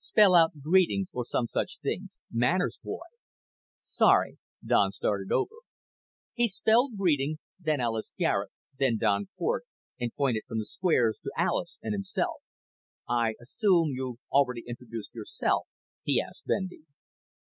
[0.00, 2.18] Spell out 'Greetings,' or some such things.
[2.28, 3.06] Manners, boy."
[3.84, 5.54] "Sorry." Don started over.
[6.32, 9.62] He spelled GREETINGS, then ALIS GARET, then DON CORT,
[10.00, 12.42] and pointed from the squares to Alis and himself.
[13.08, 15.68] "I assume you've already introduced yourself?"
[16.02, 16.82] he asked Bendy.